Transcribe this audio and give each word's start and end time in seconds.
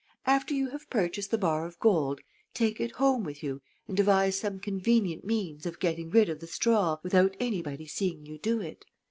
After 0.25 0.55
you 0.55 0.71
have 0.71 0.89
purchased 0.89 1.29
the 1.29 1.37
bar 1.37 1.63
of 1.67 1.77
gold, 1.79 2.21
take 2.55 2.81
it 2.81 2.93
home 2.93 3.23
with 3.23 3.43
you 3.43 3.61
and 3.87 3.95
devise 3.95 4.39
some 4.39 4.59
convenient 4.59 5.25
means 5.25 5.67
of 5.67 5.77
getting 5.79 6.09
rid 6.09 6.27
of 6.27 6.39
the 6.39 6.47
straw 6.47 6.97
without 7.03 7.37
anybody 7.39 7.85
seeing 7.85 8.25
you 8.25 8.39
do 8.39 8.59
it. 8.61 8.83